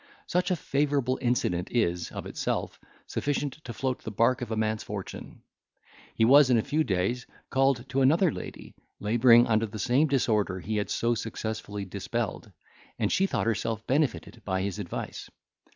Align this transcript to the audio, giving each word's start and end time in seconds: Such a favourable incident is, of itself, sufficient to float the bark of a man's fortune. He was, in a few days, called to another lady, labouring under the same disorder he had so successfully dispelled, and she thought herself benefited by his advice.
Such 0.25 0.49
a 0.49 0.55
favourable 0.55 1.19
incident 1.21 1.69
is, 1.69 2.09
of 2.11 2.25
itself, 2.25 2.79
sufficient 3.05 3.63
to 3.65 3.71
float 3.71 3.99
the 4.01 4.09
bark 4.09 4.41
of 4.41 4.49
a 4.49 4.55
man's 4.57 4.81
fortune. 4.83 5.43
He 6.15 6.25
was, 6.25 6.49
in 6.49 6.57
a 6.57 6.63
few 6.63 6.83
days, 6.83 7.27
called 7.51 7.87
to 7.89 8.01
another 8.01 8.31
lady, 8.31 8.73
labouring 8.99 9.45
under 9.45 9.67
the 9.67 9.77
same 9.77 10.07
disorder 10.07 10.59
he 10.59 10.77
had 10.77 10.89
so 10.89 11.13
successfully 11.13 11.85
dispelled, 11.85 12.51
and 12.97 13.11
she 13.11 13.27
thought 13.27 13.45
herself 13.45 13.85
benefited 13.85 14.41
by 14.43 14.63
his 14.63 14.79
advice. 14.79 15.29